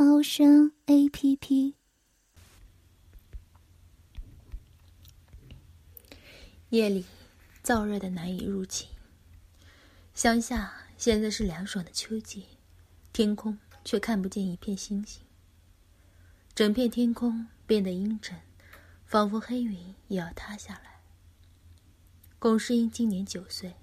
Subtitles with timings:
[0.00, 1.74] 猫声 A P P。
[6.68, 7.04] 夜里
[7.64, 8.86] 燥热的难以入寝，
[10.14, 12.46] 乡下现在是凉爽的秋季，
[13.12, 15.24] 天空却看不见一片星星，
[16.54, 18.38] 整片天空变得阴沉，
[19.04, 21.00] 仿佛黑云也要塌下来。
[22.38, 23.74] 龚世英今年九岁，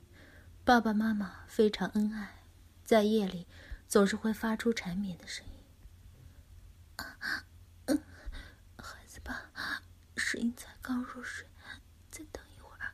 [0.63, 2.41] 爸爸妈妈非常恩爱。
[2.85, 3.45] 在夜里，
[3.89, 5.54] 总是会发出缠绵的声音。
[8.77, 9.51] 孩子吧，
[10.15, 11.47] 世英才刚入睡，
[12.11, 12.93] 再等一会儿。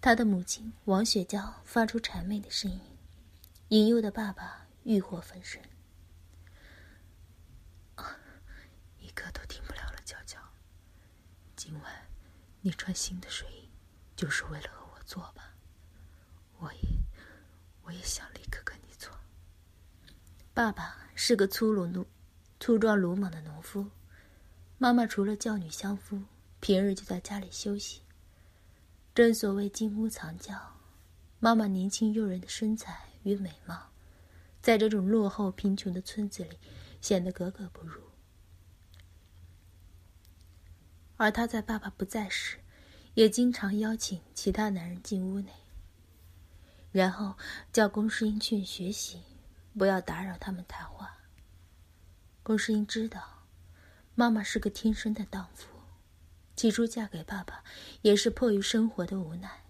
[0.00, 2.80] 他的母亲王雪娇发出谄媚的声音，
[3.68, 5.62] 引诱的爸爸欲火焚身。
[8.98, 10.38] 一刻都停不了了，娇娇。
[11.56, 12.08] 今晚
[12.60, 13.70] 你穿新的睡衣，
[14.16, 15.54] 就是为了和我做吧？
[16.58, 17.04] 我也。
[17.86, 19.12] 我也想立刻跟你做。
[20.54, 22.06] 爸爸是个粗鲁鲁、
[22.64, 23.90] 粗壮鲁莽的农夫，
[24.78, 26.22] 妈妈除了教女相夫，
[26.60, 28.00] 平日就在家里休息。
[29.14, 30.54] 正所谓金屋藏娇，
[31.40, 33.90] 妈妈年轻诱人的身材与美貌，
[34.62, 36.58] 在这种落后贫穷的村子里
[37.02, 38.00] 显得格格不入。
[41.18, 42.56] 而她在爸爸不在时，
[43.12, 45.52] 也经常邀请其他男人进屋内。
[46.92, 47.36] 然后
[47.74, 49.20] 叫龚世英去学习，
[49.76, 51.13] 不要打扰他们谈话。
[52.44, 53.46] 龚世英知道，
[54.14, 55.66] 妈妈是个天生的荡妇，
[56.54, 57.64] 起初嫁给爸爸
[58.02, 59.64] 也是迫于生活的无奈。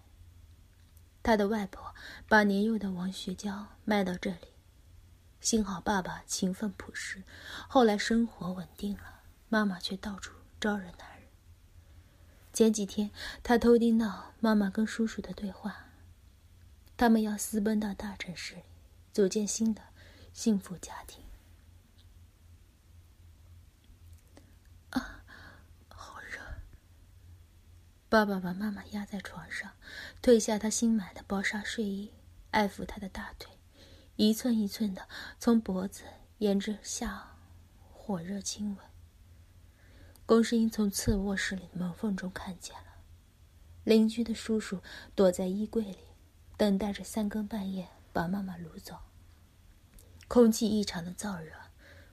[1.23, 1.95] 他的外婆
[2.27, 4.49] 把年幼的王学娇卖到这里，
[5.39, 7.23] 幸好爸爸勤奋朴实，
[7.69, 11.29] 后来生活稳定了，妈妈却到处招惹男人。
[12.51, 13.09] 前几天，
[13.41, 15.85] 他偷听到妈妈跟叔叔的对话。
[16.97, 18.63] 他们要私奔到大城市里，
[19.13, 19.81] 组建新的
[20.33, 21.23] 幸福家庭。
[24.91, 25.25] 啊，
[25.89, 26.39] 好热！
[28.15, 29.73] 爸爸把妈妈压在床上，
[30.21, 32.13] 褪下他新买的薄纱睡衣，
[32.51, 33.51] 爱抚她的大腿，
[34.15, 35.05] 一寸一寸的
[35.37, 36.05] 从脖子
[36.37, 37.35] 沿着下
[37.91, 38.85] 火热亲吻。
[40.25, 43.01] 龚世英从次卧室里的门缝中看见了，
[43.83, 44.81] 邻居的叔叔
[45.13, 45.97] 躲在衣柜里。
[46.55, 48.97] 等待着三更半夜把妈妈掳走。
[50.29, 51.51] 空气异常的燥热，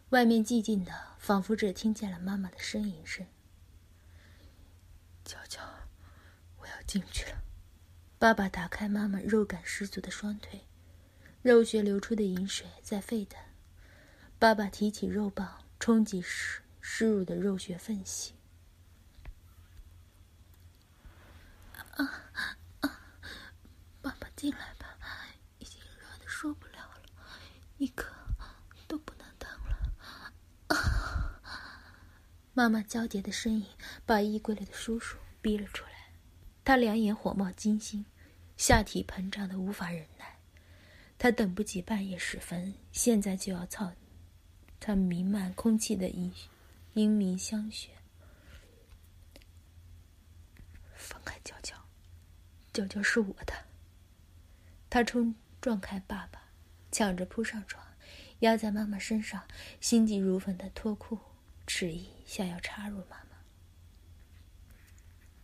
[0.09, 3.25] 外面寂静的，仿佛只听见了妈妈的呻吟声。
[5.25, 5.61] 娇娇，
[6.87, 7.43] 进去了。
[8.19, 10.67] 爸爸打开妈妈肉感十足的双腿，
[11.43, 13.41] 肉血流出的饮水在沸腾。
[14.39, 18.35] 爸爸提起肉棒，冲击湿湿乳的肉血缝隙。
[21.97, 22.29] 啊！
[24.35, 24.99] 进来吧，
[25.61, 27.03] 已经热的受不了了，
[27.79, 28.13] 一刻
[28.89, 29.79] 都不能等了。
[32.53, 33.65] 妈妈娇嗲的声音
[34.05, 35.92] 把衣柜里的叔叔逼了出来，
[36.65, 38.05] 他两眼火冒金星，
[38.57, 40.39] 下体膨胀的无法忍耐。
[41.19, 43.93] 他等不及半夜时分，现在就要操
[44.81, 46.33] 他弥漫空气的阴
[46.95, 47.91] 阴明香穴。
[50.95, 51.77] 放开娇娇，
[52.73, 53.53] 娇娇是我的。
[54.91, 56.43] 他冲撞开爸爸，
[56.91, 57.85] 抢着扑上床，
[58.41, 59.47] 压在妈妈身上，
[59.81, 61.19] 心急如焚的脱裤，
[61.67, 63.17] 迟疑想要插入妈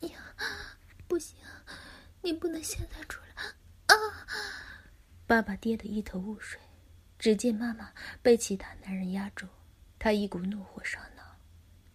[0.01, 0.09] 妈。
[0.09, 0.35] 呀，
[1.09, 1.37] 不行，
[2.23, 3.43] 你不能现在出来！
[3.87, 3.97] 啊！
[5.27, 6.61] 爸爸跌得一头雾水，
[7.19, 7.91] 只见妈妈
[8.23, 9.47] 被其他男人压住，
[9.99, 11.23] 他一股怒火上脑，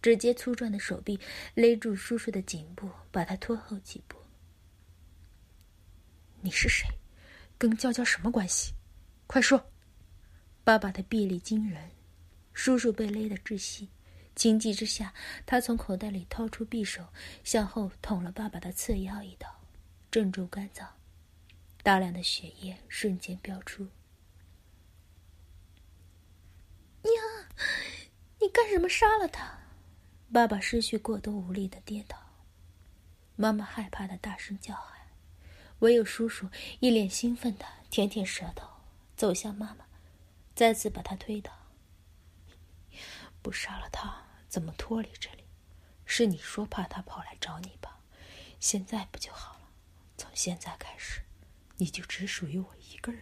[0.02, 1.18] 直接粗壮的手臂
[1.54, 4.18] 勒住叔叔的颈部，把他拖后几步。
[6.40, 6.86] 你是谁？
[7.56, 8.74] 跟娇娇什么关系？
[9.28, 9.64] 快说！
[10.64, 11.90] 爸爸的臂力惊人，
[12.52, 13.88] 叔叔被勒得窒息，
[14.34, 15.14] 情急之下，
[15.46, 17.08] 他从口袋里掏出匕首，
[17.44, 19.60] 向后捅了爸爸的侧腰一刀，
[20.10, 20.96] 正中肝脏，
[21.82, 23.88] 大量的血液瞬间飙出。
[27.02, 27.14] 娘，
[28.40, 29.60] 你干什么杀了他？
[30.32, 32.18] 爸爸失去过多无力的跌倒，
[33.36, 34.94] 妈妈害怕的大声叫喊。
[35.80, 36.48] 唯有叔叔
[36.80, 38.68] 一脸兴奋的舔舔舌头，
[39.16, 39.84] 走向妈妈，
[40.54, 41.52] 再次把她推倒。
[43.42, 44.23] 不杀了他，
[44.54, 45.42] 怎么脱离这里？
[46.04, 47.98] 是你说怕他跑来找你吧？
[48.60, 49.68] 现在不就好了？
[50.16, 51.22] 从现在开始，
[51.78, 53.20] 你就只属于我一个人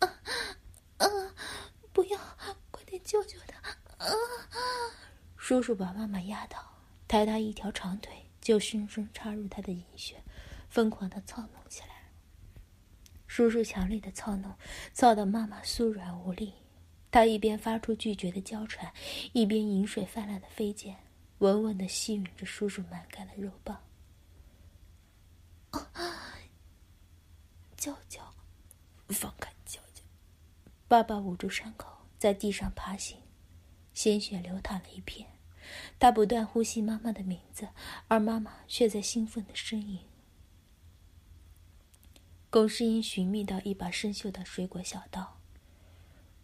[0.00, 0.06] 了。
[0.06, 0.08] 啊
[0.96, 1.06] 啊！
[1.92, 2.18] 不要，
[2.70, 3.58] 快点救救他！
[3.98, 4.08] 啊！
[5.36, 10.24] 叔叔把妈妈压倒，抬他一条长腿，就深深插入他的阴穴，
[10.70, 12.08] 疯狂的操弄起来。
[13.26, 14.56] 叔叔强烈的操弄，
[14.94, 16.59] 操得妈妈酥软无力。
[17.10, 18.92] 他一边发出拒绝的娇喘，
[19.32, 20.96] 一边饮水泛滥的飞溅，
[21.38, 23.82] 稳稳的吸吮着叔叔满干的肉棒。
[27.76, 28.34] 娇娇，
[29.08, 30.02] 放开娇娇！
[30.86, 33.18] 爸爸捂住伤口，在地上爬行，
[33.92, 35.28] 鲜血流淌了一片。
[35.98, 37.68] 他不断呼吸妈妈的名字，
[38.08, 40.00] 而妈妈却在兴奋的呻吟。
[42.50, 45.39] 龚世英寻觅到一把生锈的水果小刀。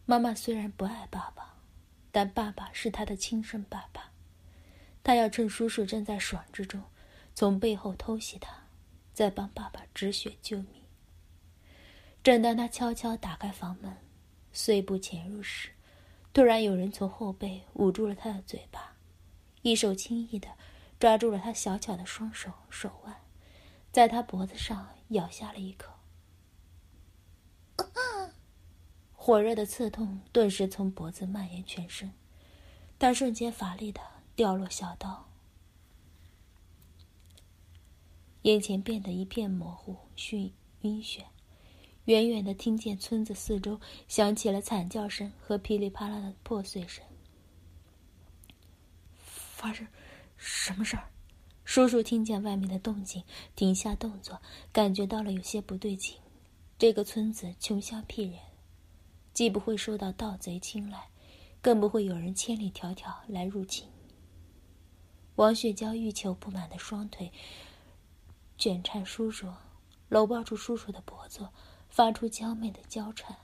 [0.07, 1.57] 妈妈虽然不爱爸爸，
[2.11, 4.13] 但爸爸是她的亲生爸爸。
[5.03, 6.83] 他要趁叔叔正在爽之中，
[7.35, 8.65] 从背后偷袭他。
[9.13, 10.83] 再帮爸爸止血救命。
[12.23, 13.97] 正当他悄悄打开房门，
[14.53, 15.71] 碎步潜入时，
[16.35, 18.97] 突然有人从后背捂住了他的嘴巴，
[19.63, 20.51] 一手轻易的
[21.01, 23.17] 抓住了他小巧的双手手腕，
[23.91, 25.96] 在他脖子上咬下了一口。
[29.27, 32.13] 火热的刺痛顿时从脖子蔓延全身，
[32.97, 34.01] 他瞬间乏力的
[34.37, 35.27] 掉落小刀。
[38.43, 39.97] 眼前变得一片模糊、
[40.31, 40.53] 晕
[40.83, 41.25] 晕眩，
[42.05, 47.05] 远远的听见村子四周响起了惨叫声和噼里啪啦的破碎声。
[49.19, 49.85] 发生
[50.37, 51.11] 什么事儿？
[51.65, 53.25] 叔叔听见外面的动静，
[53.57, 54.41] 停下动作，
[54.73, 56.15] 感觉到了有些不对劲。
[56.79, 58.39] 这个村子穷乡僻人，
[59.37, 61.11] 既不会受到盗贼青睐，
[61.61, 63.87] 更不会有人千里迢迢来入侵。
[65.35, 67.31] 王雪娇欲求不满的双腿。
[68.57, 69.53] 卷颤叔叔，
[70.09, 71.51] 搂抱住叔叔的脖子，
[71.91, 73.37] 发出娇媚的娇喘。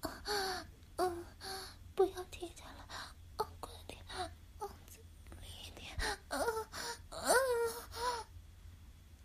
[0.00, 0.64] 啊
[0.96, 1.24] 嗯，
[1.94, 2.86] 不要停下来，
[3.60, 4.00] 快点，
[4.60, 4.70] 用
[5.42, 5.94] 力一点。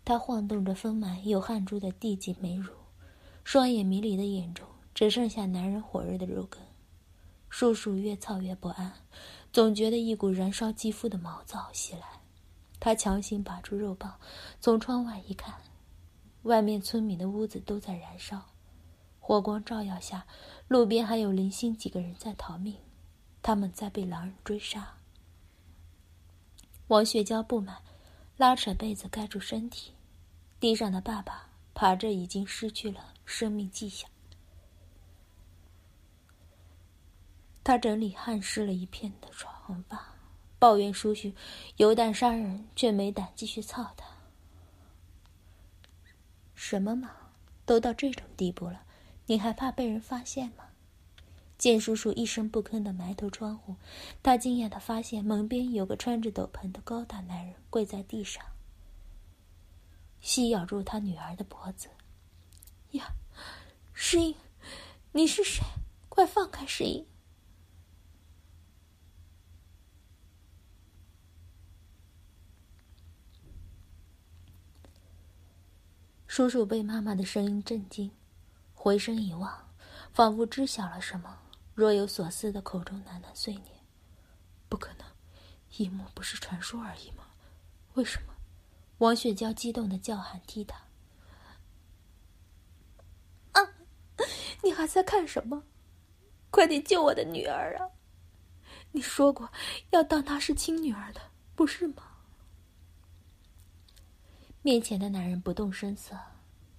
[0.04, 2.74] 他晃动着丰满有汗珠的地级美乳，
[3.42, 6.62] 双眼迷离的眼中只剩下男人火热的肉根。
[7.50, 8.92] 叔叔越操越不安，
[9.52, 12.20] 总觉得一股燃烧肌肤的毛躁袭来。
[12.80, 14.18] 他强行拔出肉棒，
[14.60, 15.54] 从窗外一看，
[16.42, 18.50] 外面村民的屋子都在燃烧，
[19.20, 20.26] 火光照耀下，
[20.68, 22.76] 路边还有零星几个人在逃命，
[23.40, 24.96] 他们在被狼人追杀。
[26.88, 27.78] 王雪娇不满，
[28.36, 29.92] 拉扯被子盖住身体，
[30.60, 34.10] 地上的爸爸爬着已经失去了生命迹象，
[37.64, 40.14] 他整理汗湿了一片的床发。
[40.58, 41.32] 抱怨叔叔
[41.76, 44.06] 有胆杀人，却没胆继续操他。
[46.54, 47.10] 什么嘛，
[47.66, 48.82] 都到这种地步了，
[49.26, 50.64] 你还怕被人发现吗？
[51.58, 53.76] 见叔叔一声不吭的埋头窗户，
[54.22, 58.42] 他惊讶的发现门边有个穿着斗篷的高大男人跪在地上，
[60.20, 61.88] 细咬住他女儿的脖子。
[62.92, 63.12] 呀，
[63.92, 64.34] 诗音，
[65.12, 65.62] 你是谁？
[66.08, 67.06] 快放开诗音！
[76.36, 78.10] 叔叔被妈妈的声音震惊，
[78.74, 79.70] 回身一望，
[80.12, 81.38] 仿佛知晓了什么，
[81.74, 83.66] 若有所思的口中喃喃碎念
[84.68, 85.06] ：“不可能，
[85.76, 87.28] 一幕不是传说而已吗？
[87.92, 88.34] 为什么？”
[88.98, 90.76] 王雪娇激动的叫喊踢他
[93.54, 93.62] ：“啊，
[94.64, 95.62] 你还在看什么？
[96.50, 97.90] 快点救我的女儿啊！
[98.90, 99.52] 你说过
[99.90, 101.20] 要当她是亲女儿的，
[101.54, 102.02] 不是吗？”
[104.64, 106.16] 面前的男人不动声色，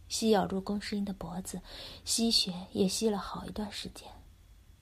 [0.08, 1.62] 吸咬住龚诗英的脖子，
[2.04, 4.08] 吸血也吸了好一段时间。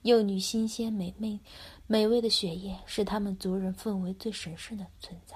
[0.03, 1.37] 幼女新鲜美味、
[1.85, 5.35] 美味的血液是他们族人奉为最神圣的存在。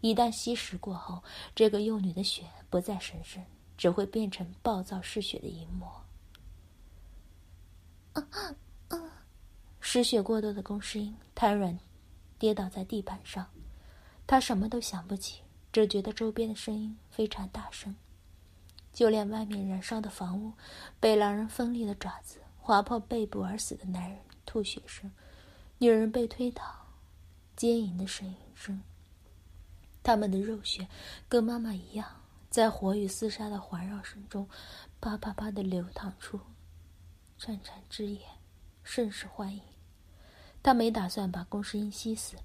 [0.00, 1.20] 一旦吸食过后，
[1.56, 3.44] 这个幼女的血不再神圣，
[3.76, 6.04] 只会变成暴躁嗜血的淫魔。
[9.80, 11.76] 失血过多的龚诗英瘫软，
[12.38, 13.50] 跌倒在地板上，
[14.24, 15.42] 他什么都想不起。
[15.72, 17.94] 只觉得周边的声音非常大声，
[18.92, 20.52] 就连外面燃烧的房屋，
[20.98, 25.10] 被狼人锋利的爪子划破背部而死的男人吐血声，
[25.78, 26.62] 女人被推倒，
[27.54, 28.82] 奸淫的声音声。
[30.02, 30.88] 他们的肉血
[31.28, 32.06] 跟妈妈一样，
[32.48, 34.48] 在火与厮杀的环绕声中，
[35.00, 36.40] 啪啪啪的流淌出，
[37.38, 38.22] 潺潺之眼，
[38.82, 39.62] 甚是欢迎。
[40.62, 42.36] 他没打算把龚世英吸死。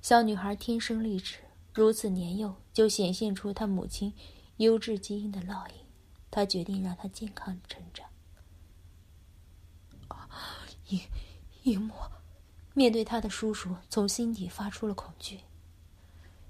[0.00, 1.36] 小女孩天生丽质，
[1.72, 4.12] 如此年幼就显现出他母亲
[4.56, 5.74] 优质基因的烙印。
[6.30, 8.06] 他决定让她健康成长。
[10.88, 11.00] 尹
[11.64, 12.10] 尹墨
[12.72, 15.40] 面对他的叔叔，从心底发出了恐惧。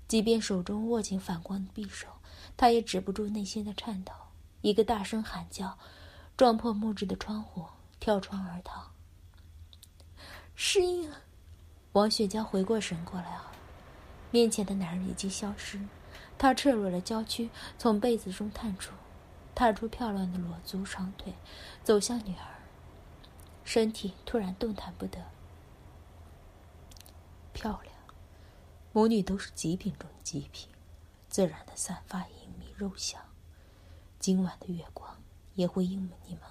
[0.07, 2.09] 即便手中握紧反光的匕首，
[2.59, 4.13] 他也止不住内心的颤抖。
[4.61, 5.79] 一个大声喊叫，
[6.37, 7.65] 撞破木质的窗户，
[7.99, 8.91] 跳窗而逃。
[10.55, 11.11] 诗音，
[11.93, 13.51] 王雪娇回过神过来后，
[14.31, 15.81] 面前的男人已经消失。
[16.39, 18.95] 他赤裸的娇躯从被子中探出，
[19.55, 21.35] 探出漂亮的裸足长腿，
[21.85, 22.47] 走向女儿。
[23.65, 25.19] 身体突然动弹不得。
[27.53, 27.95] 漂亮，
[28.93, 30.69] 母女都是极品中的极品，
[31.29, 33.21] 自然的散发隐秘肉香。
[34.19, 35.23] 今晚的月光
[35.55, 36.43] 也会因你们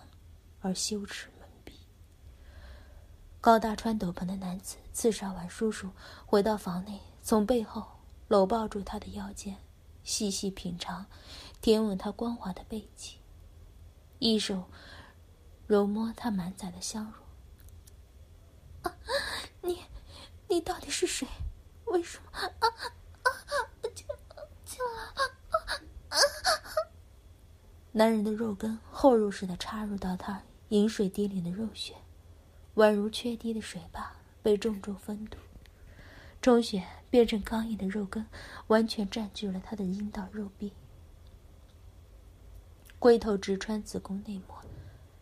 [0.62, 1.74] 而羞耻蒙蔽。
[3.42, 5.90] 高大穿斗篷的男子刺杀完叔叔，
[6.26, 7.86] 回到房内，从背后
[8.28, 9.58] 搂抱住他的腰间，
[10.02, 11.06] 细细品尝，
[11.62, 13.20] 舔吻他光滑的背脊，
[14.18, 14.64] 一手
[15.68, 17.14] 揉摸他满载的香
[18.84, 18.92] 乳。
[19.62, 19.82] 你，
[20.48, 21.28] 你到底是谁？
[21.86, 22.32] 为什么？
[22.34, 22.68] 啊啊！
[23.84, 24.08] 进
[24.66, 26.18] 进来！
[27.92, 31.94] 男人的肉根后入似的插入到他饮水滴里的肉穴，
[32.74, 35.38] 宛如缺堤的水坝被重重封堵，
[36.42, 38.26] 充血变成刚硬的肉根，
[38.68, 40.74] 完全占据了他的阴道肉壁。
[42.98, 44.58] 龟头直穿子宫内膜，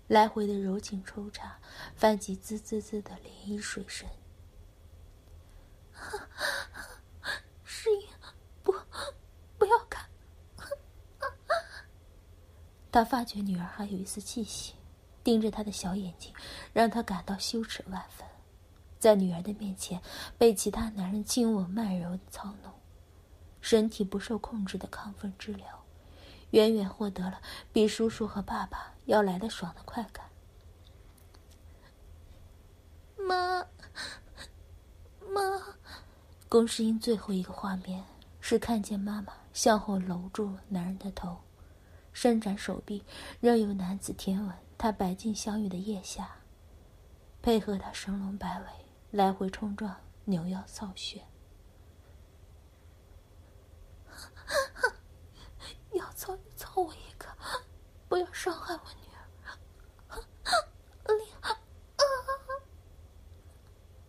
[0.08, 1.58] 来回的柔情抽插，
[1.96, 4.08] 泛起滋滋滋的涟漪水声。
[7.64, 8.08] 适应，
[8.64, 8.72] 不，
[9.58, 10.08] 不要看。
[12.92, 14.76] 他发觉女儿还有一丝气息，
[15.24, 16.32] 盯着他的小眼睛，
[16.74, 18.28] 让他感到羞耻万分。
[19.08, 20.02] 在女儿的面前
[20.38, 22.74] 被其他男人亲吻、慢柔操弄，
[23.62, 25.86] 身体不受控制的亢奋治疗，
[26.50, 27.40] 远远获得了
[27.72, 30.26] 比叔叔和爸爸要来的爽的快感。
[33.16, 33.66] 妈，
[35.22, 35.64] 妈，
[36.50, 38.04] 龚世英最后一个画面
[38.42, 41.38] 是看见妈妈向后搂住男人的头。
[42.12, 43.06] 伸展手臂，
[43.40, 46.30] 任由男子舔吻她白净香玉的腋下，
[47.42, 48.66] 配合他神龙摆尾，
[49.12, 49.96] 来回冲撞，
[50.26, 51.24] 扭腰扫穴。
[55.94, 57.28] 要操就操我一个，
[58.10, 59.18] 不要伤害我女儿。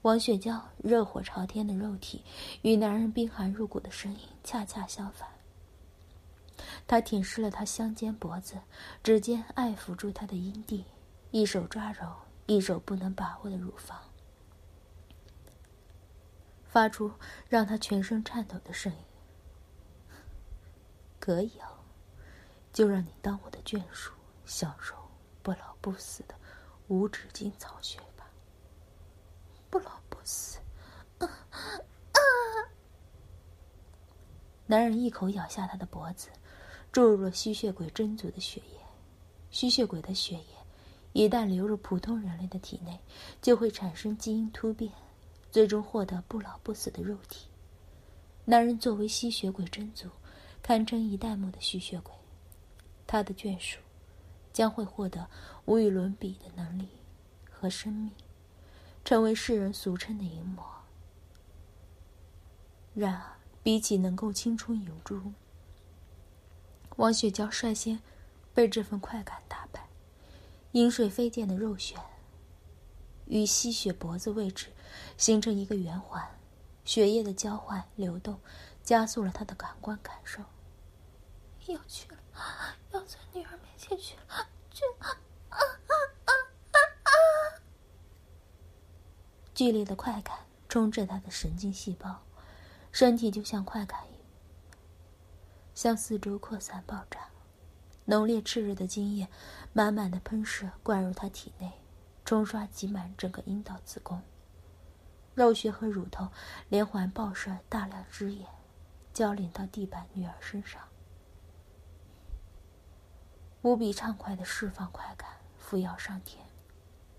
[0.03, 2.25] 王雪娇热火朝天的肉体，
[2.63, 5.29] 与男人冰寒入骨的声音恰恰相反。
[6.87, 8.59] 他舔湿了她香肩脖子，
[9.03, 10.87] 指尖爱抚住她的阴蒂，
[11.31, 14.08] 一手抓揉，一手不能把握的乳房，
[16.69, 17.11] 发出
[17.49, 18.99] 让他全身颤抖的声音。
[21.19, 21.69] 可以啊，
[22.73, 24.13] 就让你当我的眷属，
[24.45, 24.95] 享受
[25.43, 26.35] 不老不死的
[26.87, 28.31] 无止境草穴吧。
[29.69, 30.59] 不老不死。
[31.19, 31.59] 啊啊
[34.67, 36.29] 男人一口咬下他的脖子。
[36.91, 38.81] 注入了吸血鬼真族的血液，
[39.51, 40.47] 吸血鬼的血液
[41.13, 42.99] 一旦流入普通人类的体内，
[43.43, 44.91] 就会产生基因突变，
[45.51, 47.49] 最终获得不老不死的肉体。
[48.45, 50.09] 男人作为吸血鬼真族，
[50.63, 52.15] 堪称一代目的吸血鬼，
[53.07, 53.79] 他的眷属
[54.53, 55.29] 将会获得
[55.67, 56.89] 无与伦比的能力
[57.51, 58.13] 和生命，
[59.05, 60.65] 成为世人俗称的淫魔。
[62.95, 65.33] 然而，比起能够青春永驻。
[66.97, 68.01] 王雪娇率先
[68.53, 69.89] 被这份快感打败，
[70.73, 71.97] 饮水飞溅的肉旋
[73.29, 74.73] 与吸血脖子位置
[75.17, 76.39] 形成一个圆环，
[76.85, 78.41] 血液的交换流动
[78.83, 80.43] 加速了他的感官感受。
[81.67, 82.19] 要去了，
[82.93, 85.09] 要在女儿面前去了，去啊
[85.51, 85.93] 啊啊
[86.25, 86.31] 啊
[87.05, 87.11] 啊！
[89.55, 92.23] 剧烈的快感冲着他的神经细胞，
[92.91, 94.23] 身体就像快感一样。
[95.75, 97.29] 向四周扩散爆炸，
[98.07, 99.29] 浓烈炽热的精液
[99.75, 101.73] 满满的喷射灌入他体内，
[102.29, 104.21] 冲刷挤满整个阴道子宫。
[105.35, 106.29] 肉穴和乳头
[106.69, 108.47] 连环爆射大量汁液，
[109.15, 110.83] 浇淋到地板女儿身上。
[113.63, 116.45] 无比畅快的释放快感扶摇上天，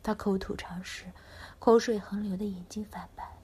[0.04, 1.08] 他口吐长舌，
[1.58, 3.36] 口水横流的眼睛泛白，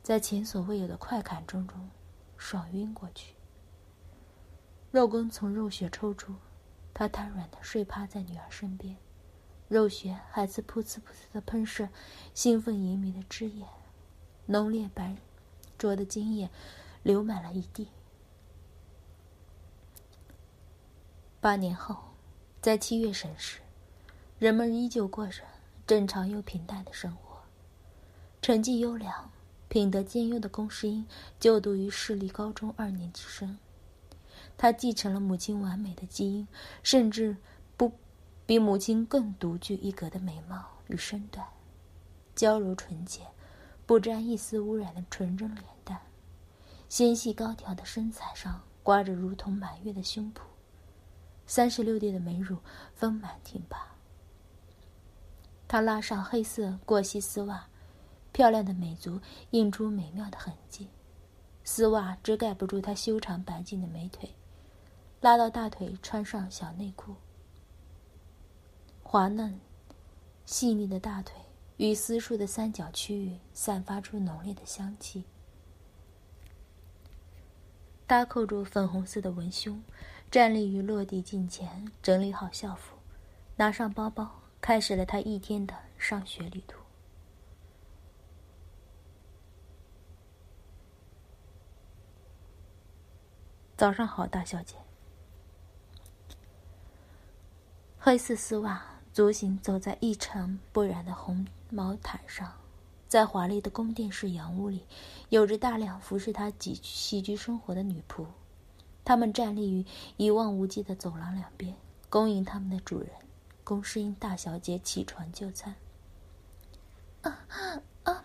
[0.00, 1.90] 在前所未有的快感中中
[2.36, 3.34] 爽晕过去。
[4.92, 6.36] 肉根从肉穴抽出，
[6.94, 8.96] 他瘫软的睡趴在女儿身边，
[9.68, 11.88] 肉血还在噗呲噗呲的喷射，
[12.34, 13.64] 兴奋淫靡的汁液
[14.46, 15.16] 浓烈白
[15.78, 16.50] 灼的精液
[17.02, 17.88] 流满了一地。
[21.40, 21.96] 八年后，
[22.60, 23.60] 在七月省时，
[24.38, 25.42] 人们依旧过着
[25.86, 27.40] 正常又平淡的生活。
[28.40, 29.30] 成绩优良、
[29.68, 31.06] 品德兼优的龚世英
[31.40, 33.58] 就读于市立高中二年级生。
[34.56, 36.48] 他继承了母亲完美的基因，
[36.82, 37.36] 甚至
[38.46, 41.46] 比母亲更独具一格的美貌与身段，
[42.34, 43.22] 娇柔纯洁，
[43.86, 46.00] 不沾一丝污染的纯真脸蛋，
[46.88, 50.40] 纤细高挑的身材上挂着如同满月的胸脯，
[51.46, 52.58] 三十六 D 的美乳
[52.94, 53.94] 丰满挺拔。
[55.66, 57.66] 他拉上黑色过膝丝袜，
[58.30, 59.20] 漂亮的美足
[59.52, 60.88] 映出美妙的痕迹，
[61.64, 64.34] 丝袜遮盖不住她修长白净的美腿。
[65.22, 67.16] 拉到大腿，穿上小内裤。
[69.14, 69.60] 滑嫩、
[70.44, 71.36] 细腻的大腿
[71.76, 75.22] 与私处的三角区域散发出浓烈的香气。
[78.08, 79.80] 搭扣住粉红色的文胸，
[80.32, 82.96] 站立于落地镜前，整理好校服，
[83.54, 84.28] 拿上包包，
[84.60, 86.80] 开始了他一天的上学旅途。
[93.76, 94.74] 早上好，大小姐。
[97.96, 102.52] 黑色丝袜，足行走在一尘不染的红毛毯上，
[103.06, 104.84] 在华丽的宫殿式洋屋里，
[105.28, 108.26] 有着大量服侍他几起居生活的女仆，
[109.04, 111.76] 他们站立于一望无际的走廊两边，
[112.10, 113.08] 恭迎他们的主人
[113.62, 115.76] 宫诗英大小姐起床就餐。
[117.22, 117.46] 啊
[118.02, 118.24] 啊！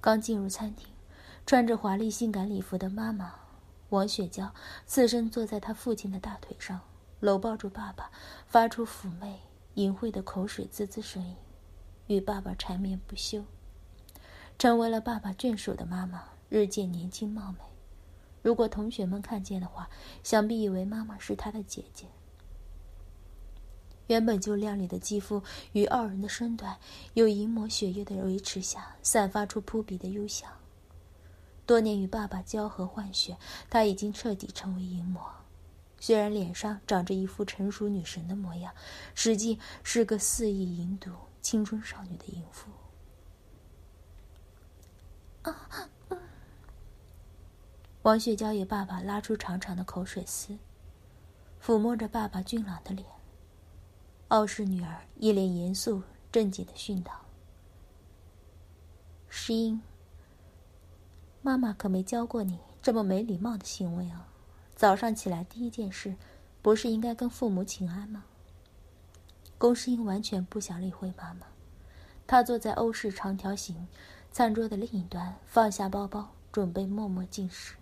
[0.00, 0.88] 刚进入餐厅，
[1.46, 3.32] 穿着华丽性感礼服的妈妈
[3.90, 4.52] 王雪娇
[4.84, 6.80] 侧身坐在她父亲的大腿上。
[7.22, 8.10] 搂抱住爸爸，
[8.48, 9.38] 发出妩媚
[9.74, 11.36] 淫秽的口水滋滋声音，
[12.08, 13.44] 与爸爸缠绵不休，
[14.58, 17.58] 成为了爸爸眷属的妈妈，日渐年轻貌美。
[18.42, 19.88] 如果同学们看见的话，
[20.24, 22.06] 想必以为妈妈是他的姐姐。
[24.08, 26.76] 原本就靓丽的肌肤与傲人的身段，
[27.14, 30.50] 有淫魔血液的维持下，散发出扑鼻的幽香。
[31.64, 33.38] 多年与爸爸交合换血，
[33.70, 35.22] 他已经彻底成为淫魔。
[36.02, 38.74] 虽然脸上长着一副成熟女神的模样，
[39.14, 42.72] 实际是个肆意淫毒青春少女的淫妇。
[45.42, 45.88] 啊！
[48.02, 50.58] 王雪娇与爸爸拉出长长的口水丝，
[51.62, 53.06] 抚摸着爸爸俊朗的脸。
[54.26, 57.12] 傲视女儿一脸严肃正经的训道
[59.30, 59.80] ：“诗音，
[61.42, 64.30] 妈妈可没教过你这么没礼貌的行为啊。”
[64.82, 66.16] 早上起来第一件事，
[66.60, 68.24] 不是应该跟父母请安吗？
[69.56, 71.46] 龚诗英完全不想理会妈妈，
[72.26, 73.86] 她坐在欧式长条形
[74.32, 77.76] 餐桌的另一端，放下包包，准备默默进食。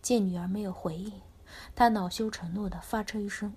[0.00, 1.12] 见女儿没有回应，
[1.74, 3.54] 他恼羞成怒的发出一声：“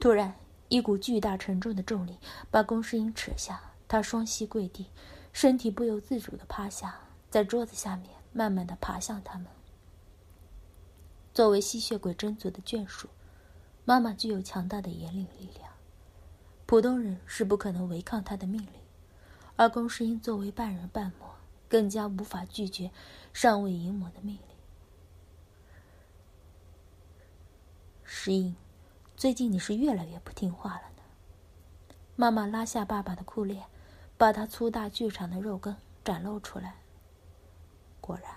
[0.00, 0.34] 突然，
[0.68, 2.18] 一股巨大沉重的重力
[2.50, 4.88] 把龚诗英扯下，她双膝跪地，
[5.32, 6.98] 身体不由自主的趴下
[7.30, 8.10] 在桌子下面。
[8.32, 9.46] 慢慢的爬向他们。
[11.34, 13.08] 作为吸血鬼真族的眷属，
[13.84, 15.72] 妈妈具有强大的引领力量，
[16.66, 18.72] 普通人是不可能违抗她的命令。
[19.56, 21.34] 而龚世英作为半人半魔，
[21.68, 22.90] 更加无法拒绝
[23.32, 24.56] 上位淫魔的命令。
[28.02, 28.54] 石英，
[29.16, 31.02] 最近你是越来越不听话了呢。
[32.14, 33.64] 妈妈拉下爸爸的裤链，
[34.18, 36.76] 把他粗大巨长的肉根展露出来。
[38.02, 38.30] 果然，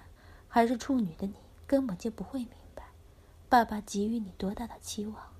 [0.48, 1.34] 还是处女的你
[1.68, 2.84] 根本就不会明白，
[3.50, 5.34] 爸爸给予你多大的期望。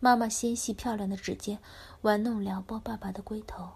[0.00, 1.58] 妈妈纤细漂亮的指尖
[2.02, 3.70] 玩弄撩拨爸爸的龟头，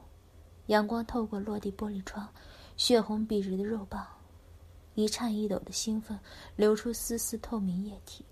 [0.66, 2.28] 阳光透过落地玻璃窗，
[2.76, 4.06] 血红笔直的肉棒，
[4.94, 6.18] 一颤一抖的兴奋
[6.56, 8.24] 流出丝丝透明液体。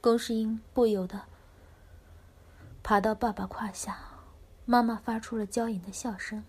[0.00, 1.24] 龚世英不由得
[2.84, 3.98] 爬到爸爸胯下，
[4.64, 6.44] 妈妈发出了娇淫的笑声。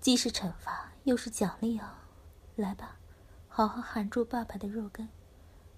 [0.00, 2.02] 既是惩罚，又是奖励啊！
[2.56, 2.96] 来吧，
[3.48, 5.06] 好好含住爸爸的肉根。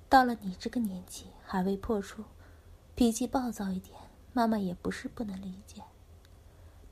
[0.08, 2.22] 到了你这个年纪，还未破处，
[2.94, 3.98] 脾气暴躁一点，
[4.32, 5.82] 妈妈也不是不能理解。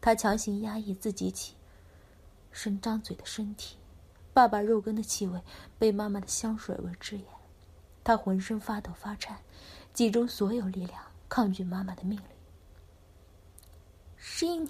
[0.01, 1.55] 他强行压抑自己起
[2.51, 3.77] 伸张嘴的身体，
[4.33, 5.41] 爸爸肉根的气味
[5.79, 7.25] 被妈妈的香水味遮掩，
[8.03, 9.39] 他浑身发抖发颤，
[9.95, 12.27] 集中所有力量抗拒妈妈的命令。
[14.17, 14.69] 是你。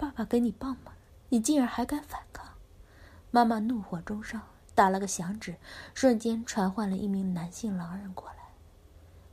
[0.00, 0.92] 爸爸给你棒吗？
[1.28, 2.54] 你竟然还敢反抗！
[3.30, 4.40] 妈妈怒火中烧，
[4.74, 5.56] 打了个响指，
[5.92, 8.36] 瞬间传唤了一名男性狼人过来。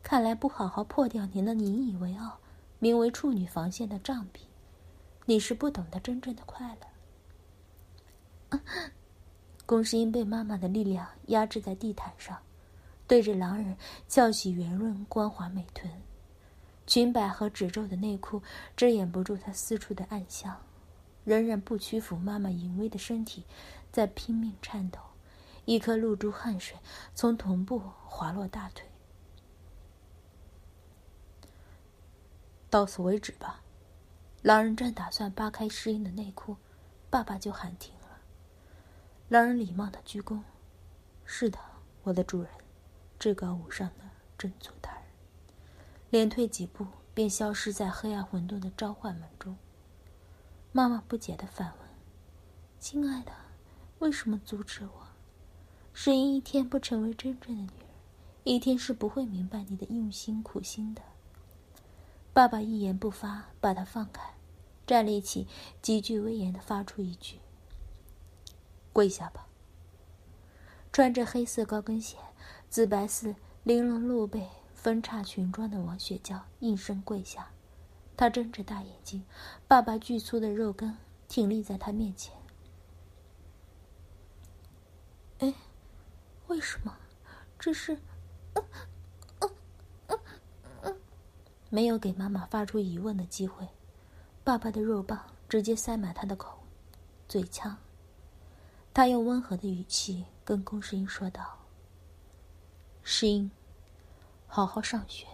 [0.04, 2.40] 看来不好好破掉你那引以为傲、
[2.80, 4.42] 名为处女防线的障壁，
[5.24, 6.76] 你是不懂得真正的快
[8.52, 8.60] 乐。
[9.66, 12.38] 龚世英被妈妈的力量压制在地毯上，
[13.08, 13.78] 对着狼人
[14.10, 15.90] 翘起圆润光滑美臀，
[16.88, 18.42] 裙摆和褶皱的内裤
[18.76, 20.60] 遮掩不住他私处的暗香，
[21.26, 23.44] 仍然不屈服妈妈淫威的身体，
[23.92, 25.00] 在拼命颤抖。
[25.66, 26.78] 一颗露珠汗水
[27.14, 28.90] 从臀部滑落大腿，
[32.70, 33.62] 到此为止吧。
[34.42, 36.56] 狼人正打算扒开诗音的内裤，
[37.10, 38.22] 爸爸就喊停了。
[39.28, 40.40] 狼人礼貌的鞠躬
[41.26, 41.60] ：“是的，
[42.04, 42.50] 我的主人，
[43.20, 44.06] 至高无上的
[44.38, 45.02] 真祖大人。”
[46.18, 49.56] 连退几步，便消失在黑暗混沌的召唤门中。
[50.72, 51.88] 妈妈不解的反问
[52.82, 53.32] ：“亲爱的，
[54.00, 55.08] 为什么阻止我？”
[55.94, 57.90] 诗音一天不成为真正的女人，
[58.44, 61.04] 一天是不会明白你的用心苦心的。
[62.34, 64.34] 爸爸一言不发，把她放开，
[64.88, 65.48] 站立起，
[65.84, 67.38] 极具威严的发出一句
[68.92, 69.46] ：“跪下吧。”
[70.92, 72.18] 穿着黑色高跟鞋、
[72.72, 74.50] 紫白色玲珑露背
[74.88, 77.50] 分叉裙装的王雪娇应声跪下，
[78.16, 79.26] 她睁着大眼睛，
[79.68, 80.98] 爸爸巨粗的肉根
[81.28, 82.34] 挺立在她面前。
[85.40, 85.54] 哎。
[86.48, 86.98] 为什么？
[87.60, 88.00] 这是，
[91.70, 93.68] 没有给妈妈发出疑问的机会。
[94.46, 96.60] 爸爸的肉棒直接塞满她的口、
[97.28, 97.76] 嘴腔。
[98.94, 101.58] 他用温和的语气跟龚世英说道
[103.04, 103.52] ：“世英，
[104.48, 105.28] 好好上学，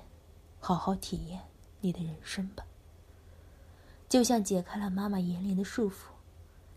[0.59, 1.41] 好好体验
[1.79, 2.65] 你的人生吧。”
[4.09, 6.09] 就像解开了妈妈严厉的束缚，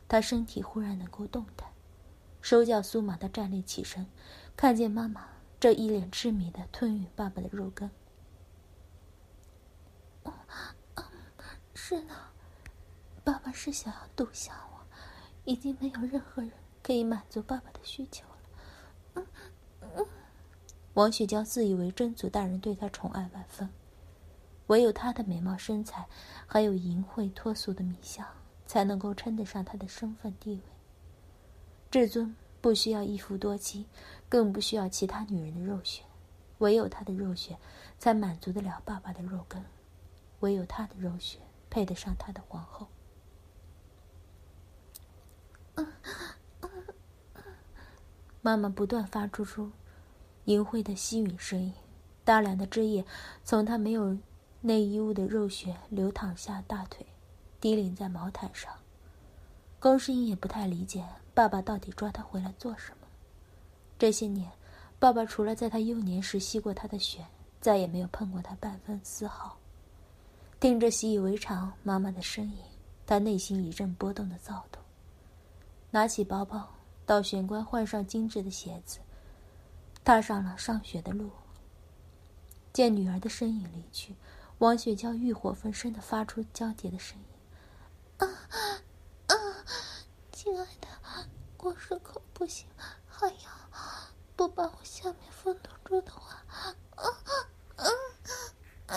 [0.09, 1.68] 他身体忽然能够动弹。
[2.40, 4.07] 手脚酥麻的站立起身，
[4.57, 5.27] 看见妈妈
[5.59, 7.90] 这一脸痴迷的吞吮爸爸的肉根。
[11.75, 12.14] 是的，
[13.22, 14.87] 爸爸是想要独享我，
[15.44, 18.25] 已经没有任何人可以满足爸爸的需求
[19.14, 19.27] 了。
[20.96, 23.68] 王雪娇自以为真祖大人对她宠爱万分，
[24.68, 26.09] 唯有她的美貌身材，
[26.46, 28.26] 还有淫秽脱俗的米相，
[28.64, 30.62] 才能够称得上她的身份地位。
[31.90, 33.87] 至尊不需要一夫多妻，
[34.26, 36.02] 更不需要其他女人的肉血，
[36.59, 37.59] 唯有她的肉血
[37.98, 39.62] 才满足得了爸爸的肉根，
[40.40, 42.88] 唯有她的肉血配得上她的皇后。
[48.40, 49.72] 妈妈不断发出出
[50.46, 51.72] 淫秽的吸吮声音，
[52.24, 53.04] 大量的汁液
[53.44, 54.16] 从她没有
[54.61, 57.04] 内衣物的肉血流淌下大腿，
[57.61, 58.72] 滴淋在毛毯上。
[59.78, 61.04] 高世英也不太理解。
[61.35, 63.06] 爸爸到底抓他回来做什么？
[63.98, 64.50] 这些年，
[64.98, 67.26] 爸爸除了在他幼年时吸过他的血，
[67.61, 69.54] 再也没有碰过他半分丝毫。
[70.59, 72.56] 听着习以为常妈妈的声音，
[73.04, 74.82] 他内心一阵波动的躁动。
[75.90, 76.66] 拿起包包，
[77.04, 78.98] 到玄关换上精致的鞋子，
[80.07, 81.33] 踏上了上学的路。
[82.73, 84.14] 见女儿的身影离去，
[84.59, 87.25] 王雪娇欲火焚身的发出娇嗲的声音
[88.19, 88.27] ：“啊
[89.27, 89.35] 啊，
[90.31, 90.87] 亲爱的。”
[91.59, 92.69] 光是口不行，
[93.05, 93.51] 还要
[94.37, 97.83] 不把我下面封堵住的话，啊啊
[98.87, 98.97] 啊！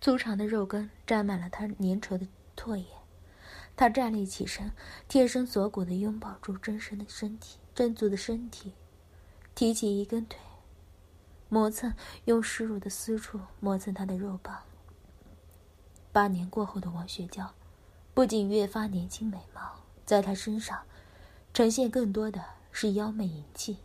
[0.00, 2.86] 粗长的肉根沾满了他粘稠的唾液。
[3.76, 4.72] 他站立起身，
[5.06, 8.72] 贴身锁骨的拥抱住真身的身体，真足的身体，
[9.54, 10.40] 提起一根腿，
[11.48, 14.62] 磨蹭，用湿漉的私处磨蹭他的肉棒。
[16.12, 17.52] 八年过后的王雪娇。
[18.14, 20.84] 不仅越发年轻美貌，在她身上
[21.52, 23.76] 呈现更多的是妖媚淫气，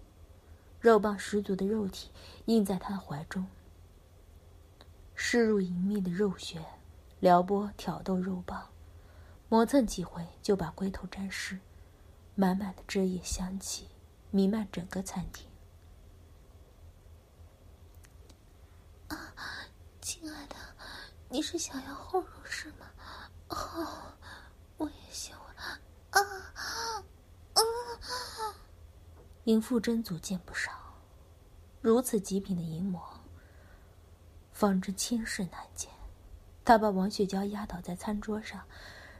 [0.79, 2.11] 肉棒十足的肉体
[2.45, 3.45] 印在她怀中，
[5.15, 6.63] 湿入隐秘的肉穴，
[7.19, 8.69] 撩拨挑逗肉棒，
[9.51, 11.59] 磨蹭几回就把龟头沾湿，
[12.35, 13.89] 满满的汁液香气
[14.29, 15.45] 弥漫整个餐厅。
[19.09, 19.35] 啊，
[19.99, 20.55] 亲爱的，
[21.27, 22.89] 你是想要后入是吗？
[23.49, 24.13] 哦。
[24.77, 25.77] 我也喜欢啊
[26.11, 26.23] 啊！
[29.43, 30.71] 淫妇真祖见不少，
[31.81, 33.19] 如此极品的淫魔，
[34.53, 35.91] 方知千世难见。
[36.63, 38.65] 他把王雪娇压倒在餐桌上，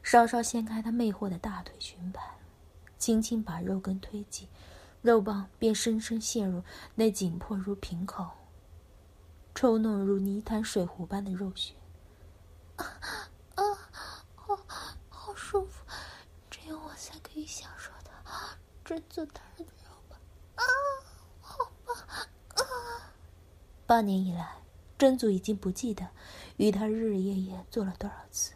[0.03, 2.21] 稍稍掀开他魅惑的大腿裙摆，
[2.97, 4.47] 轻轻把肉根推挤，
[5.01, 6.63] 肉棒便深深陷入
[6.95, 8.29] 那紧迫如瓶口、
[9.53, 11.73] 抽弄如泥潭水壶般的肉穴。
[12.75, 12.85] 啊
[13.55, 13.63] 啊，
[14.35, 14.57] 好，
[15.07, 15.35] 好！
[15.35, 15.85] 舒服，
[16.49, 18.11] 只有我才可以享受的，
[18.83, 20.17] 真祖大人的肉吧？
[20.55, 20.63] 啊，
[21.41, 21.95] 好棒！
[23.85, 24.57] 八年以来，
[24.97, 26.07] 真祖已经不记得
[26.57, 28.53] 与他日日夜夜做了多少次。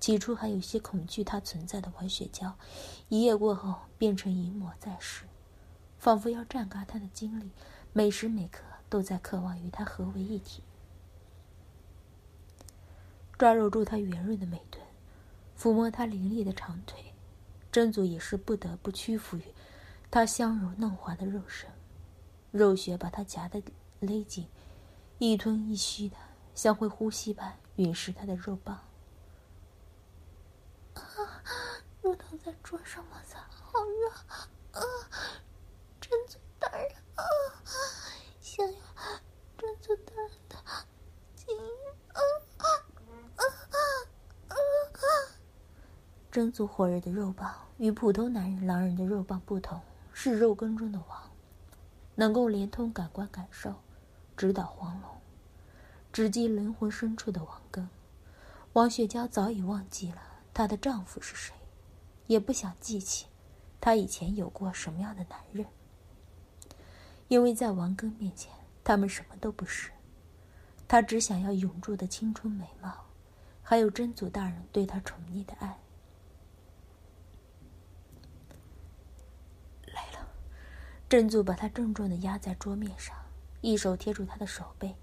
[0.00, 2.56] 起初还有些恐惧他存在的王雪娇，
[3.10, 5.24] 一夜过后变成一抹在世，
[5.98, 7.50] 仿佛要榨干他的精力，
[7.92, 10.62] 每时每刻都在渴望与他合为一体。
[13.36, 14.82] 抓揉住他圆润的美臀，
[15.58, 17.12] 抚摸他凌厉的长腿，
[17.70, 19.44] 真祖也是不得不屈服于
[20.10, 21.68] 他香柔嫩滑的肉身，
[22.50, 23.62] 肉穴把他夹得
[24.00, 24.46] 勒紧，
[25.18, 26.16] 一吞一吸的
[26.54, 28.80] 像会呼吸般吮食他的肉棒。
[32.02, 34.08] 如同在桌上摩擦，好热
[34.72, 34.80] 啊！
[36.00, 37.22] 真祖大人啊，
[38.40, 38.78] 想要
[39.58, 40.56] 真祖大人的
[41.36, 41.62] 精液
[42.12, 42.20] 啊
[42.58, 42.64] 啊
[43.36, 43.44] 啊啊
[44.48, 45.04] 啊！
[46.30, 49.80] 真祖火热的肉棒与普通男人狼人的肉棒不同，
[50.12, 51.30] 是肉根中的王，
[52.14, 53.74] 能够连通感官感受，
[54.36, 55.20] 直捣黄龙，
[56.12, 57.88] 直击灵魂深处的王根。
[58.72, 60.22] 王雪娇早已忘记了。
[60.52, 61.54] 她的丈夫是谁，
[62.26, 63.26] 也不想记起，
[63.80, 65.66] 她以前有过什么样的男人。
[67.28, 69.90] 因为在王根面前，他们什么都不是。
[70.88, 73.06] 她只想要永驻的青春美貌，
[73.62, 75.78] 还有真祖大人对她宠溺的爱。
[79.86, 80.28] 来了，
[81.08, 83.16] 真祖把她郑重的压在桌面上，
[83.60, 84.96] 一手贴住她的手背，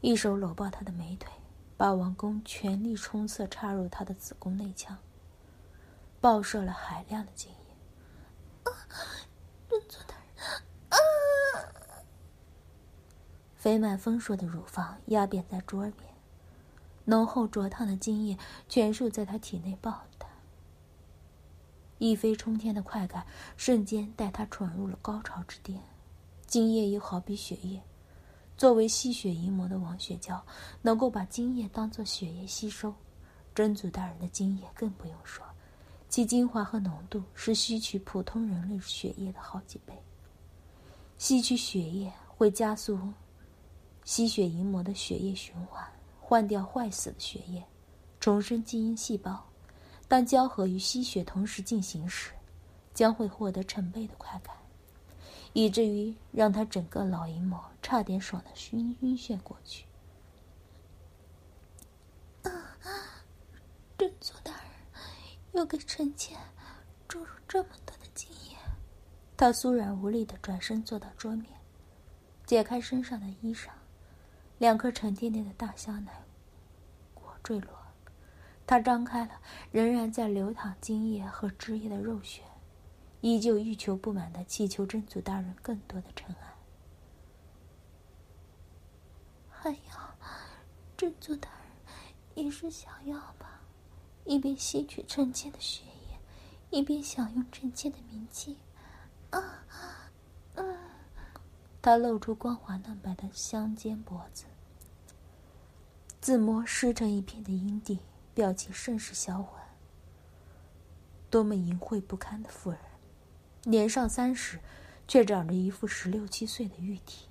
[0.00, 1.30] 一手搂抱她的美腿。
[1.76, 4.96] 霸王弓全力冲刺插入她的子宫内腔，
[6.20, 7.56] 爆射了海量的精液。
[9.68, 10.96] 真祖大人，啊！
[13.56, 15.94] 肥满丰硕的乳房压扁在桌面，
[17.06, 20.30] 浓厚灼烫的精液全数在他体内爆弹，
[21.98, 25.82] 一飞冲天的快感瞬间带他闯入了高潮之巅，
[26.46, 27.82] 精液又好比血液。
[28.56, 30.44] 作为吸血淫魔的王雪娇，
[30.82, 32.94] 能够把精液当作血液吸收。
[33.54, 35.44] 真祖大人的精液更不用说，
[36.08, 39.94] 其精华和浓度是吸取普通人类血液的好几倍。
[41.18, 42.98] 吸取血液会加速
[44.04, 45.84] 吸血淫魔的血液循环，
[46.20, 47.64] 换掉坏死的血液，
[48.18, 49.44] 重生基因细胞。
[50.08, 52.32] 当交合与吸血同时进行时，
[52.92, 54.54] 将会获得成倍的快感。
[55.54, 59.86] 以至于让他整个老淫魔差点爽得晕晕眩过去。
[62.42, 62.52] 啊！
[63.96, 64.70] 真祖大人
[65.52, 66.36] 又给臣妾
[67.08, 68.56] 注入这么多的精液。
[69.36, 71.46] 他酥软无力的转身坐到桌面，
[72.44, 73.68] 解开身上的衣裳，
[74.58, 76.24] 两颗沉甸甸的大香奶
[77.14, 77.70] 果坠落。
[78.66, 79.40] 他张开了
[79.70, 82.42] 仍然在流淌精液和汁液的肉穴。
[83.24, 86.54] 依旧欲求不满的祈求真祖大人更多的宠爱，
[89.48, 89.78] 还有，
[90.94, 93.62] 真祖大人也是想要吧？
[94.26, 96.18] 一边吸取臣妾的血液，
[96.68, 98.58] 一边享用臣妾的名气。
[99.30, 99.64] 啊，
[100.56, 100.76] 嗯，
[101.80, 104.44] 他露出光滑嫩白的香肩脖子，
[106.20, 108.00] 自摸湿成一片的阴蒂，
[108.34, 109.58] 表情甚是销魂。
[111.30, 112.78] 多么淫秽不堪的妇人！
[113.64, 114.58] 年上三十，
[115.08, 117.26] 却长着一副十六七岁的玉体，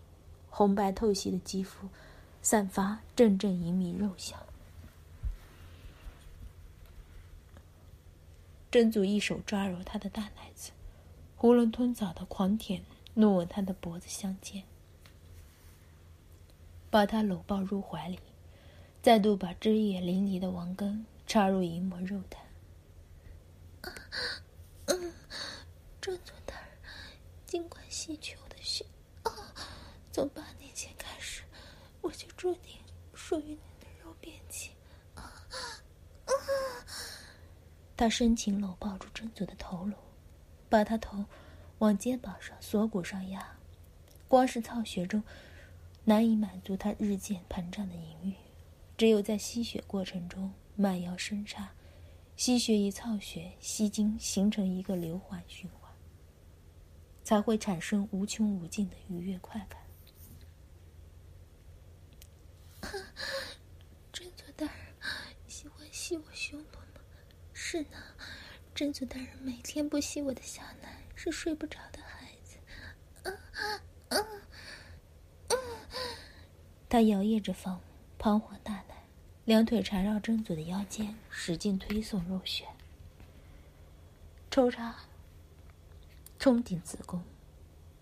[0.50, 1.90] 红白透析的肌肤，
[2.42, 4.40] 散发阵阵隐秘肉香。
[8.72, 10.72] 真祖一手抓揉她的大奶子，
[11.38, 14.64] 囫囵吞枣的狂舔，怒吻她的脖子相间，
[16.90, 18.18] 把她搂抱入怀里，
[19.04, 22.42] 再度把汁液淋漓的王根插入一抹肉蛋。
[26.04, 26.68] 真祖大人，
[27.46, 28.86] 尽管吸取我的血，
[29.24, 29.32] 啊！
[30.12, 31.44] 从八年前开始，
[32.02, 32.76] 我就注定
[33.14, 34.72] 属于你的肉便器。
[35.16, 35.32] 啊
[36.26, 36.32] 啊！
[37.96, 39.96] 他深情搂抱住真祖的头颅，
[40.68, 41.24] 把他头
[41.78, 43.58] 往肩膀上、锁骨上压。
[44.28, 45.24] 光是操血中，
[46.04, 48.36] 难以满足他日渐膨胀的淫欲，
[48.98, 51.72] 只有在吸血过程中慢摇深插，
[52.36, 55.83] 吸血与操血、吸精形成一个流环循环。
[57.24, 59.82] 才会产生无穷无尽的愉悦快感。
[64.12, 64.76] 真祖大人
[65.48, 67.02] 喜欢吸我胸部吗？
[67.54, 67.98] 是呢，
[68.76, 72.58] 真祖大人每天不吸我的小奶是睡不着的孩子。
[76.90, 77.80] 他摇曳着风，
[78.20, 79.04] 彷徨大奶，
[79.46, 82.68] 两腿缠绕真祖的腰间，使劲推送肉穴，
[84.52, 84.96] 抽插。
[86.44, 87.22] 冲顶子宫，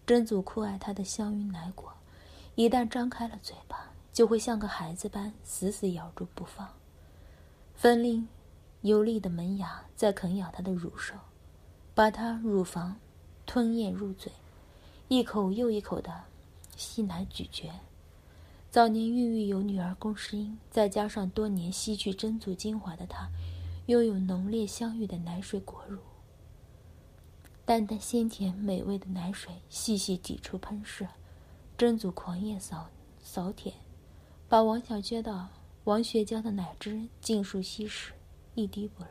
[0.04, 1.94] 真祖酷爱他的香晕奶果，
[2.56, 6.68] 一旦张开了嘴巴，就会像个孩子般死死咬住不放，
[7.76, 8.28] 分令
[8.82, 11.14] 有力的门牙在啃咬他的乳首，
[11.94, 12.96] 把他乳房
[13.46, 14.32] 吞咽入嘴，
[15.08, 16.12] 一口又一口的
[16.76, 17.70] 吸奶咀嚼。
[18.72, 23.30] 早年孕育有女儿龚诗英，再加上多年吸取真祖精华的她，
[23.86, 26.00] 拥有浓烈香郁的奶水果乳。
[27.64, 31.08] 淡淡鲜甜美味的奶水细细挤出喷射，
[31.78, 32.90] 真祖狂咽扫
[33.22, 33.76] 扫舔，
[34.50, 35.48] 把王小娟的
[35.86, 38.14] 王学娇的奶汁尽数吸食，
[38.56, 39.10] 一滴不漏。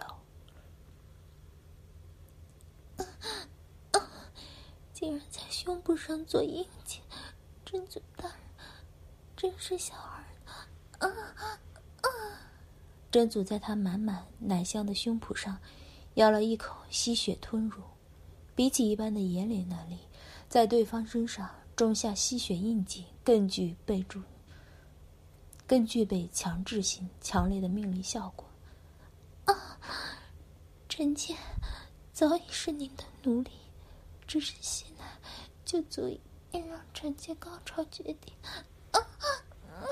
[4.93, 7.01] 竟然在胸部上做印记，
[7.65, 8.37] 真祖大人
[9.35, 10.25] 真是小儿！
[10.99, 11.59] 啊啊！
[13.11, 15.59] 真祖在他满满奶香的胸脯上
[16.15, 17.83] 咬了一口，吸血吞乳。
[18.61, 19.97] 比起一般的眼脸能力，
[20.47, 24.21] 在对方身上种下吸血印记更具备注，
[25.67, 28.47] 更具备强制性、强烈的命令效果。
[29.47, 29.81] 啊，
[30.91, 31.35] 臣妾
[32.13, 33.51] 早已是您的奴隶，
[34.27, 35.07] 只是吸奶
[35.65, 36.21] 就足以
[36.53, 38.35] 让臣妾高潮绝顶。
[38.91, 39.01] 啊
[39.71, 39.89] 啊！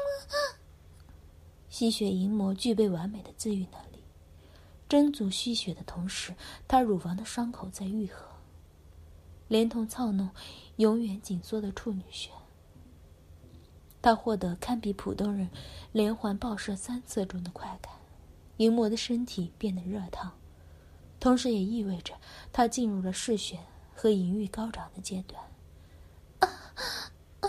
[1.70, 4.04] 吸血淫魔具备完美的自愈能力，
[4.90, 6.34] 真祖吸血的同时，
[6.68, 8.27] 他乳房的伤口在愈合。
[9.48, 10.30] 连同操弄
[10.76, 12.30] 永远紧缩的处女穴，
[14.00, 15.50] 他获得堪比普通人
[15.90, 17.94] 连环爆射三次中的快感。
[18.58, 20.32] 淫魔的身体变得热烫，
[21.20, 22.14] 同时也意味着
[22.52, 23.60] 他进入了嗜血
[23.94, 25.42] 和淫欲高涨的阶段。
[26.40, 26.74] 啊
[27.40, 27.48] 啊！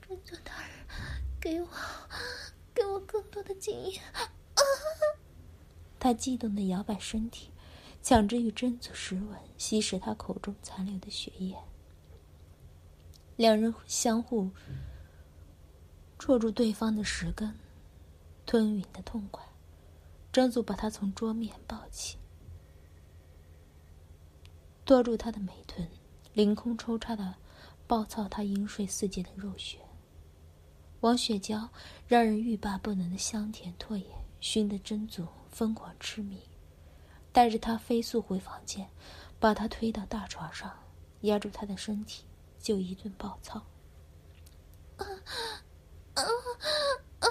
[0.00, 0.86] 真祖大人，
[1.38, 1.68] 给我，
[2.74, 4.02] 给我更多的经验！
[4.12, 4.20] 啊！
[6.00, 7.50] 他激动的摇摆身体。
[8.06, 11.56] 强制与真祖舌吻，吸食他口中残留的血液。
[13.34, 14.52] 两人相互
[16.16, 17.58] 戳住对方的舌根，
[18.46, 19.44] 吞吮的痛快。
[20.30, 22.16] 真祖把他从桌面抱起，
[24.84, 25.88] 拖住他的美臀，
[26.32, 27.34] 凌空抽插的
[27.88, 29.80] 暴躁他饮水四溅的肉穴。
[31.00, 31.70] 王雪娇
[32.06, 34.06] 让人欲罢不能的香甜唾液，
[34.38, 36.40] 熏得真祖疯狂痴迷。
[37.36, 38.90] 带着他飞速回房间，
[39.38, 40.74] 把他推到大床上，
[41.20, 42.24] 压住他的身体，
[42.58, 43.58] 就一顿暴操。
[44.96, 45.04] 啊
[46.14, 46.22] 啊
[47.20, 47.28] 啊！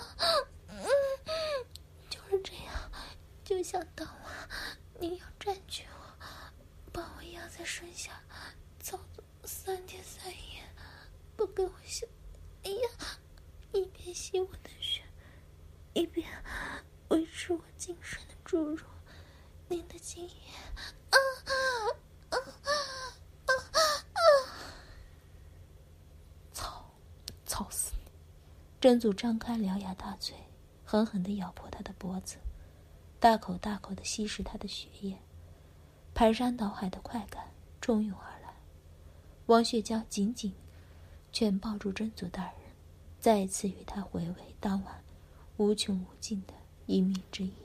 [2.07, 2.91] 就是这样，
[3.43, 4.47] 就像当晚
[4.99, 6.27] 你要占据我，
[6.93, 8.11] 把我压在身下，
[8.79, 10.61] 操作三天三夜，
[11.35, 12.05] 不给我休。
[12.61, 13.17] 哎呀，
[13.73, 15.01] 一边吸我的血，
[15.93, 16.29] 一边
[17.07, 18.85] 维持我精神的注入。
[19.67, 20.31] 您的经验，
[21.09, 21.51] 啊啊
[22.29, 22.37] 啊
[23.45, 23.49] 啊
[24.13, 24.19] 啊！
[26.53, 26.85] 操，
[27.45, 28.11] 操死你！
[28.79, 30.35] 真祖张开獠牙大嘴，
[30.83, 32.37] 狠狠的咬破他的脖子，
[33.19, 35.17] 大口大口的吸食他的血液，
[36.13, 37.51] 排山倒海的快感
[37.81, 38.53] 冲涌而来。
[39.47, 40.53] 王雪娇紧紧
[41.31, 42.53] 全抱住真祖大人，
[43.19, 45.03] 再一次与他回味当晚
[45.57, 46.53] 无穷无尽的
[46.85, 47.64] 一命之夜。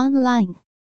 [0.00, 0.54] Online